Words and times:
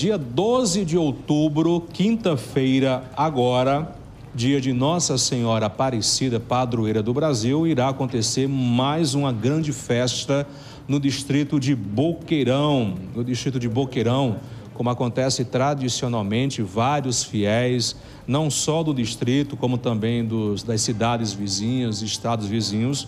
Dia 0.00 0.16
12 0.16 0.86
de 0.86 0.96
outubro, 0.96 1.86
quinta-feira, 1.92 3.04
agora, 3.14 3.94
dia 4.34 4.58
de 4.58 4.72
Nossa 4.72 5.18
Senhora 5.18 5.66
Aparecida, 5.66 6.40
padroeira 6.40 7.02
do 7.02 7.12
Brasil, 7.12 7.66
irá 7.66 7.90
acontecer 7.90 8.48
mais 8.48 9.12
uma 9.12 9.30
grande 9.30 9.74
festa 9.74 10.48
no 10.88 10.98
distrito 10.98 11.60
de 11.60 11.74
Boqueirão. 11.74 12.94
No 13.14 13.22
distrito 13.22 13.60
de 13.60 13.68
Boqueirão, 13.68 14.38
como 14.72 14.88
acontece 14.88 15.44
tradicionalmente, 15.44 16.62
vários 16.62 17.22
fiéis, 17.22 17.94
não 18.26 18.48
só 18.48 18.82
do 18.82 18.94
distrito, 18.94 19.54
como 19.54 19.76
também 19.76 20.24
dos, 20.24 20.62
das 20.62 20.80
cidades 20.80 21.34
vizinhas, 21.34 22.00
estados 22.00 22.46
vizinhos, 22.46 23.06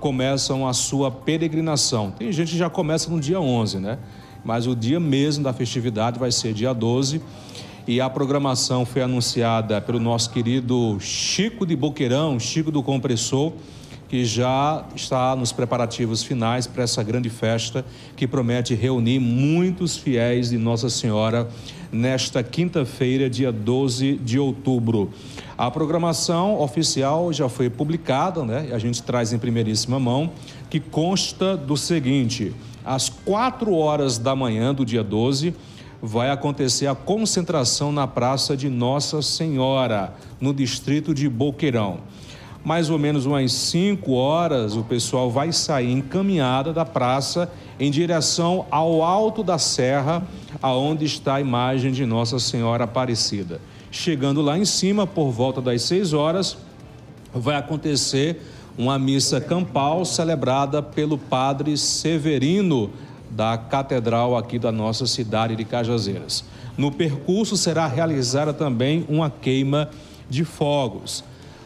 começam 0.00 0.66
a 0.66 0.72
sua 0.72 1.12
peregrinação. 1.12 2.10
Tem 2.10 2.32
gente 2.32 2.50
que 2.50 2.58
já 2.58 2.68
começa 2.68 3.08
no 3.08 3.20
dia 3.20 3.40
11, 3.40 3.78
né? 3.78 3.98
Mas 4.44 4.66
o 4.66 4.76
dia 4.76 5.00
mesmo 5.00 5.42
da 5.42 5.52
festividade 5.52 6.18
vai 6.18 6.30
ser 6.30 6.52
dia 6.52 6.72
12 6.72 7.22
e 7.86 8.00
a 8.00 8.08
programação 8.08 8.84
foi 8.84 9.02
anunciada 9.02 9.80
pelo 9.80 9.98
nosso 9.98 10.30
querido 10.30 10.98
Chico 11.00 11.66
de 11.66 11.74
Boqueirão, 11.74 12.38
Chico 12.38 12.70
do 12.70 12.82
Compressor, 12.82 13.52
que 14.14 14.24
já 14.24 14.84
está 14.94 15.34
nos 15.34 15.50
preparativos 15.50 16.22
finais 16.22 16.68
para 16.68 16.84
essa 16.84 17.02
grande 17.02 17.28
festa 17.28 17.84
que 18.14 18.28
promete 18.28 18.72
reunir 18.72 19.18
muitos 19.18 19.96
fiéis 19.96 20.50
de 20.50 20.56
Nossa 20.56 20.88
Senhora 20.88 21.48
nesta 21.90 22.40
quinta-feira, 22.40 23.28
dia 23.28 23.50
12 23.50 24.18
de 24.18 24.38
outubro. 24.38 25.10
A 25.58 25.68
programação 25.68 26.60
oficial 26.60 27.32
já 27.32 27.48
foi 27.48 27.68
publicada, 27.68 28.44
né? 28.44 28.68
A 28.72 28.78
gente 28.78 29.02
traz 29.02 29.32
em 29.32 29.38
primeiríssima 29.40 29.98
mão, 29.98 30.30
que 30.70 30.78
consta 30.78 31.56
do 31.56 31.76
seguinte: 31.76 32.54
às 32.84 33.08
quatro 33.08 33.74
horas 33.74 34.16
da 34.16 34.36
manhã 34.36 34.72
do 34.72 34.84
dia 34.84 35.02
12, 35.02 35.52
vai 36.00 36.30
acontecer 36.30 36.86
a 36.86 36.94
concentração 36.94 37.90
na 37.90 38.06
Praça 38.06 38.56
de 38.56 38.68
Nossa 38.68 39.20
Senhora, 39.22 40.14
no 40.40 40.54
distrito 40.54 41.12
de 41.12 41.28
Boqueirão. 41.28 41.98
Mais 42.64 42.88
ou 42.88 42.98
menos 42.98 43.26
umas 43.26 43.52
5 43.52 44.10
horas, 44.12 44.74
o 44.74 44.82
pessoal 44.82 45.30
vai 45.30 45.52
sair 45.52 45.92
encaminhada 45.92 46.72
da 46.72 46.82
praça 46.82 47.52
em 47.78 47.90
direção 47.90 48.64
ao 48.70 49.02
alto 49.02 49.42
da 49.44 49.58
serra, 49.58 50.26
aonde 50.62 51.04
está 51.04 51.34
a 51.34 51.40
imagem 51.42 51.92
de 51.92 52.06
Nossa 52.06 52.38
Senhora 52.38 52.84
Aparecida. 52.84 53.60
Chegando 53.90 54.40
lá 54.40 54.58
em 54.58 54.64
cima, 54.64 55.06
por 55.06 55.30
volta 55.30 55.60
das 55.60 55.82
6 55.82 56.14
horas, 56.14 56.56
vai 57.34 57.56
acontecer 57.56 58.40
uma 58.78 58.98
missa 58.98 59.42
campal 59.42 60.02
celebrada 60.06 60.82
pelo 60.82 61.18
padre 61.18 61.76
Severino 61.76 62.90
da 63.30 63.58
catedral 63.58 64.36
aqui 64.36 64.58
da 64.58 64.72
nossa 64.72 65.06
cidade 65.06 65.54
de 65.54 65.64
Cajazeiras. 65.64 66.44
No 66.78 66.90
percurso 66.90 67.56
será 67.58 67.86
realizada 67.86 68.54
também 68.54 69.04
uma 69.08 69.28
queima 69.28 69.90
de 70.30 70.44
fogos. 70.44 71.22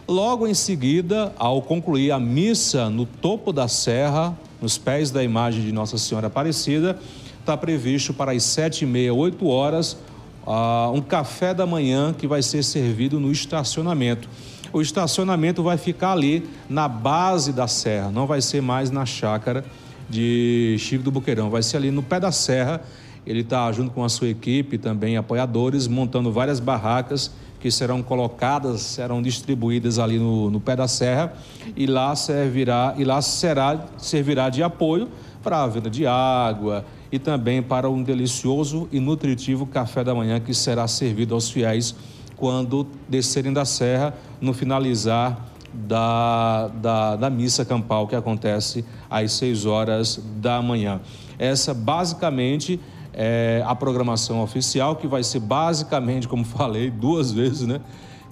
Logo 0.08 0.46
em 0.46 0.54
seguida, 0.54 1.34
ao 1.38 1.60
concluir 1.60 2.12
a 2.12 2.18
missa 2.18 2.88
no 2.88 3.04
topo 3.04 3.52
da 3.52 3.68
serra, 3.68 4.34
nos 4.58 4.78
pés 4.78 5.10
da 5.10 5.22
imagem 5.22 5.62
de 5.62 5.70
Nossa 5.70 5.98
Senhora 5.98 6.28
Aparecida, 6.28 6.98
está 7.38 7.54
previsto 7.58 8.14
para 8.14 8.32
as 8.32 8.42
sete 8.42 8.84
e 8.84 8.86
meia, 8.86 9.12
oito 9.12 9.46
horas, 9.46 9.98
uh, 10.46 10.90
um 10.94 11.02
café 11.02 11.52
da 11.52 11.66
manhã 11.66 12.14
que 12.14 12.26
vai 12.26 12.40
ser 12.40 12.62
servido 12.62 13.20
no 13.20 13.30
estacionamento. 13.30 14.30
O 14.72 14.80
estacionamento 14.80 15.62
vai 15.62 15.76
ficar 15.76 16.12
ali 16.12 16.48
na 16.70 16.88
base 16.88 17.52
da 17.52 17.68
serra, 17.68 18.10
não 18.10 18.26
vai 18.26 18.40
ser 18.40 18.62
mais 18.62 18.90
na 18.90 19.04
chácara 19.04 19.62
de 20.08 20.76
Chico 20.78 21.04
do 21.04 21.10
Buqueirão. 21.10 21.50
Vai 21.50 21.62
ser 21.62 21.76
ali 21.76 21.90
no 21.90 22.02
pé 22.02 22.18
da 22.18 22.32
serra. 22.32 22.80
Ele 23.26 23.40
está 23.40 23.70
junto 23.72 23.90
com 23.90 24.02
a 24.02 24.08
sua 24.08 24.28
equipe, 24.28 24.78
também 24.78 25.18
apoiadores, 25.18 25.86
montando 25.86 26.32
várias 26.32 26.60
barracas 26.60 27.30
que 27.60 27.70
serão 27.70 28.02
colocadas, 28.02 28.80
serão 28.82 29.20
distribuídas 29.20 29.98
ali 29.98 30.18
no, 30.18 30.50
no 30.50 30.60
pé 30.60 30.76
da 30.76 30.86
serra 30.86 31.32
e 31.76 31.86
lá 31.86 32.14
servirá 32.14 32.94
e 32.96 33.04
lá 33.04 33.20
será 33.20 33.86
servirá 33.96 34.48
de 34.48 34.62
apoio 34.62 35.08
para 35.42 35.62
a 35.62 35.66
venda 35.66 35.90
de 35.90 36.06
água 36.06 36.84
e 37.10 37.18
também 37.18 37.62
para 37.62 37.88
um 37.88 38.02
delicioso 38.02 38.88
e 38.92 39.00
nutritivo 39.00 39.66
café 39.66 40.04
da 40.04 40.14
manhã 40.14 40.38
que 40.38 40.54
será 40.54 40.86
servido 40.86 41.34
aos 41.34 41.50
fiéis 41.50 41.94
quando 42.36 42.86
descerem 43.08 43.52
da 43.52 43.64
serra 43.64 44.14
no 44.40 44.52
finalizar 44.52 45.48
da, 45.72 46.68
da, 46.68 47.16
da 47.16 47.30
missa 47.30 47.64
campal 47.64 48.06
que 48.06 48.16
acontece 48.16 48.84
às 49.10 49.32
6 49.32 49.66
horas 49.66 50.20
da 50.36 50.62
manhã. 50.62 51.00
Essa 51.38 51.74
basicamente 51.74 52.80
é 53.12 53.62
a 53.66 53.74
programação 53.74 54.42
oficial, 54.42 54.96
que 54.96 55.06
vai 55.06 55.22
ser 55.22 55.40
basicamente, 55.40 56.28
como 56.28 56.44
falei 56.46 56.90
duas 56.90 57.32
vezes, 57.32 57.66
né? 57.66 57.80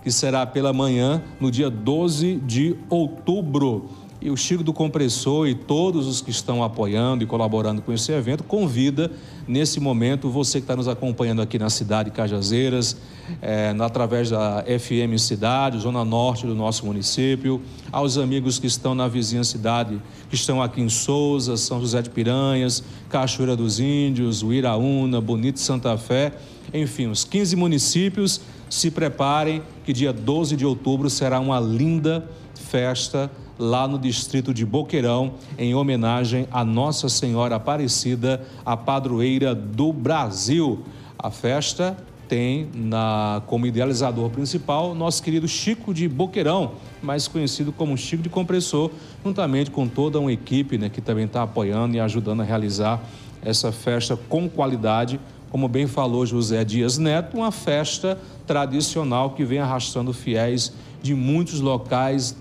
Que 0.03 0.11
será 0.11 0.47
pela 0.47 0.73
manhã, 0.73 1.23
no 1.41 1.51
dia 1.51 1.69
12 1.69 2.37
de 2.37 2.77
outubro. 2.89 3.91
E 4.21 4.31
o 4.31 4.37
Chico 4.37 4.65
do 4.65 4.73
Compressor 4.73 5.47
e 5.47 5.55
todos 5.55 6.07
os 6.07 6.21
que 6.21 6.31
estão 6.31 6.65
apoiando 6.65 7.23
e 7.23 7.27
colaborando 7.27 7.83
com 7.83 7.93
esse 7.93 8.13
evento 8.13 8.43
convida 8.45 9.11
nesse 9.47 9.79
momento 9.79 10.31
você 10.31 10.59
que 10.59 10.65
está 10.65 10.75
nos 10.75 10.89
acompanhando 10.89 11.43
aqui 11.43 11.59
na 11.59 11.69
cidade 11.69 12.11
de 12.11 12.17
Cajazeiras, 12.17 12.97
é, 13.43 13.75
através 13.79 14.31
da 14.31 14.65
FM 14.65 15.19
Cidade, 15.19 15.79
zona 15.79 16.05
norte 16.05 16.47
do 16.47 16.55
nosso 16.55 16.87
município, 16.87 17.61
aos 17.93 18.17
amigos 18.17 18.59
que 18.59 18.67
estão 18.67 18.95
na 18.95 19.07
vizinha 19.07 19.45
cidade, 19.45 20.01
que 20.29 20.35
estão 20.35 20.63
aqui 20.63 20.81
em 20.81 20.89
Souza, 20.89 21.57
São 21.57 21.81
José 21.81 22.01
de 22.03 22.11
Piranhas, 22.11 22.83
Cachoeira 23.09 23.55
dos 23.55 23.79
Índios, 23.79 24.43
Uiraúna, 24.43 25.21
Bonito 25.21 25.61
Santa 25.61 25.97
Fé, 25.99 26.33
enfim, 26.73 27.07
os 27.07 27.25
15 27.25 27.55
municípios 27.55 28.41
se 28.69 28.91
preparem 28.91 29.63
que 29.85 29.93
dia 29.93 30.13
12 30.13 30.57
de 30.57 30.67
outubro 30.67 31.09
será 31.09 31.39
uma 31.39 31.61
linda 31.61 32.29
festa 32.55 33.31
lá 33.59 33.89
no 33.89 33.99
distrito 33.99 34.53
de 34.53 34.65
Boqueirão, 34.65 35.35
em 35.59 35.75
homenagem 35.75 36.47
a 36.51 36.65
Nossa 36.65 37.09
Senhora 37.09 37.57
Aparecida, 37.57 38.45
a 38.65 38.77
padroeira 38.77 39.55
do 39.55 39.93
Brasil. 39.93 40.83
A 41.19 41.31
festa 41.31 41.97
tem 42.29 42.69
na, 42.75 43.43
como 43.47 43.67
idealizador 43.67 44.31
principal 44.31 44.95
nosso 44.95 45.23
querido 45.23 45.47
Chico 45.47 45.95
de 45.95 46.09
Boqueirão, 46.09 46.73
mais 47.03 47.29
conhecido 47.29 47.73
como 47.73 47.97
Chico 47.97 48.23
de 48.23 48.29
Compressor, 48.29 48.91
juntamente 49.25 49.71
com 49.71 49.87
toda 49.87 50.19
uma 50.19 50.33
equipe 50.33 50.77
né, 50.77 50.89
que 50.89 51.01
também 51.01 51.25
está 51.25 51.43
apoiando 51.43 51.97
e 51.97 52.01
ajudando 52.01 52.41
a 52.41 52.45
realizar 52.45 53.03
essa 53.43 53.71
festa 53.71 54.17
com 54.29 54.49
qualidade. 54.49 55.21
Como 55.51 55.69
bem 55.69 55.87
falou 55.87 56.27
José 56.27 56.65
Dias 56.65 56.99
Neto, 56.99 57.37
uma 57.37 57.53
festa 57.53 58.19
tradicional 58.47 59.31
que 59.31 59.45
vem 59.45 59.59
arrastando 59.59 60.13
fiéis 60.13 60.73
de 61.03 61.15
muitos 61.15 61.61
locais 61.61 62.37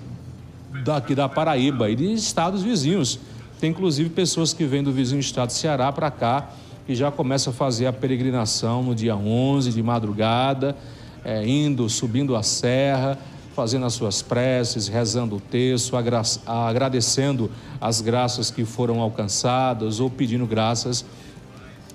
daqui 0.83 1.15
da 1.15 1.29
Paraíba 1.29 1.89
e 1.89 1.95
de 1.95 2.13
estados 2.13 2.63
vizinhos. 2.63 3.19
Tem 3.59 3.69
inclusive 3.69 4.09
pessoas 4.09 4.53
que 4.53 4.65
vêm 4.65 4.83
do 4.83 4.91
vizinho 4.91 5.19
estado 5.19 5.51
Ceará 5.51 5.91
para 5.91 6.11
cá 6.11 6.49
e 6.87 6.95
já 6.95 7.11
começam 7.11 7.51
a 7.51 7.55
fazer 7.55 7.87
a 7.87 7.93
peregrinação 7.93 8.83
no 8.83 8.93
dia 8.93 9.15
11 9.15 9.71
de 9.71 9.81
madrugada, 9.81 10.75
é, 11.23 11.45
indo, 11.47 11.89
subindo 11.89 12.35
a 12.35 12.43
serra, 12.43 13.17
fazendo 13.55 13.85
as 13.85 13.93
suas 13.93 14.21
preces, 14.21 14.87
rezando 14.87 15.37
o 15.37 15.39
texto, 15.39 15.95
agra 15.95 16.21
agradecendo 16.45 17.49
as 17.79 18.01
graças 18.01 18.51
que 18.51 18.65
foram 18.65 18.99
alcançadas 18.99 19.99
ou 19.99 20.09
pedindo 20.09 20.45
graças 20.45 21.05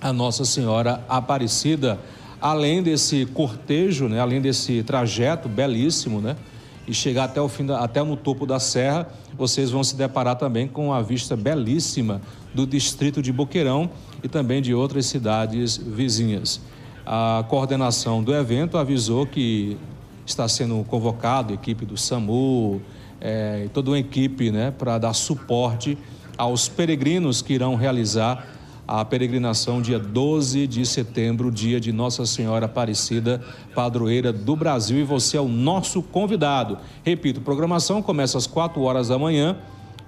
a 0.01 0.13
Nossa 0.13 0.45
Senhora 0.45 1.05
Aparecida. 1.09 1.99
Além 2.41 2.83
desse 2.83 3.27
cortejo, 3.27 4.09
né, 4.09 4.19
além 4.19 4.41
desse 4.41 4.83
trajeto 4.83 5.49
belíssimo, 5.49 6.21
né, 6.23 6.35
e 6.91 6.95
chegar 6.95 7.25
até, 7.25 7.41
o 7.41 7.49
fim 7.49 7.65
da, 7.65 7.78
até 7.78 8.03
no 8.03 8.17
topo 8.17 8.45
da 8.45 8.59
serra, 8.59 9.09
vocês 9.39 9.71
vão 9.71 9.84
se 9.84 9.95
deparar 9.95 10.34
também 10.34 10.67
com 10.67 10.93
a 10.93 11.01
vista 11.01 11.37
belíssima 11.37 12.21
do 12.53 12.67
distrito 12.67 13.23
de 13.23 13.33
Boqueirão 13.33 13.89
e 14.25 14.28
também 14.28 14.61
de 14.61 14.75
outras 14.75 15.06
cidades 15.06 15.77
vizinhas. 15.77 16.61
A 17.06 17.45
coordenação 17.49 18.25
do 18.25 18.34
evento 18.34 18.77
avisou 18.77 19.25
que 19.25 19.78
está 20.27 20.48
sendo 20.48 20.84
convocado 20.89 21.53
a 21.53 21.54
equipe 21.54 21.87
do 21.87 21.97
SAMU, 21.97 22.83
é, 23.21 23.69
toda 23.72 23.91
uma 23.91 23.98
equipe 23.98 24.51
né, 24.51 24.72
para 24.77 24.98
dar 24.98 25.13
suporte 25.13 25.97
aos 26.37 26.69
peregrinos 26.69 27.41
que 27.41 27.53
irão 27.53 27.77
realizar 27.77 28.48
a 28.91 29.04
peregrinação 29.04 29.81
dia 29.81 30.01
12 30.01 30.66
de 30.66 30.84
setembro, 30.84 31.48
dia 31.53 31.78
de 31.78 31.92
Nossa 31.92 32.27
Senhora 32.27 32.66
Aparecida, 32.66 33.41
padroeira 33.72 34.33
do 34.33 34.57
Brasil, 34.57 34.98
e 34.98 35.04
você 35.04 35.37
é 35.37 35.41
o 35.41 35.47
nosso 35.47 36.03
convidado. 36.03 36.77
Repito, 37.04 37.41
programação 37.41 38.03
começa 38.03 38.37
às 38.37 38.48
4 38.48 38.83
horas 38.83 39.07
da 39.07 39.16
manhã, 39.16 39.57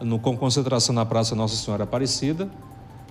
no, 0.00 0.18
com 0.18 0.36
concentração 0.36 0.92
na 0.92 1.06
Praça 1.06 1.36
Nossa 1.36 1.54
Senhora 1.54 1.84
Aparecida, 1.84 2.50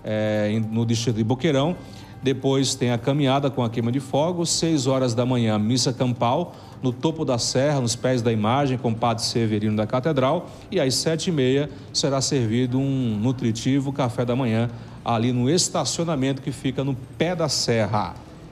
é, 0.03 0.61
no 0.69 0.85
distrito 0.85 1.15
de 1.15 1.23
Boqueirão. 1.23 1.77
Depois 2.21 2.75
tem 2.75 2.91
a 2.91 2.97
caminhada 2.97 3.49
com 3.49 3.63
a 3.63 3.69
queima 3.69 3.93
de 3.93 4.01
fogos, 4.01 4.49
6 4.49 4.87
horas 4.87 5.13
da 5.13 5.25
manhã, 5.25 5.57
missa 5.57 5.93
campal, 5.93 6.53
no 6.83 6.91
topo 6.91 7.23
da 7.23 7.37
serra, 7.37 7.79
nos 7.79 7.95
pés 7.95 8.21
da 8.21 8.31
imagem, 8.31 8.77
com 8.77 8.89
o 8.91 8.95
Padre 8.95 9.23
Severino 9.23 9.77
da 9.77 9.87
Catedral. 9.87 10.49
E 10.69 10.81
às 10.81 10.95
sete 10.95 11.29
e 11.29 11.31
meia 11.31 11.69
será 11.93 12.19
servido 12.19 12.77
um 12.77 13.17
nutritivo 13.21 13.93
café 13.93 14.25
da 14.25 14.35
manhã 14.35 14.69
ali 15.03 15.31
no 15.31 15.49
estacionamento 15.49 16.41
que 16.41 16.51
fica 16.51 16.83
no 16.83 16.95
pé 17.17 17.35
da 17.35 17.49
serra. 17.49 18.13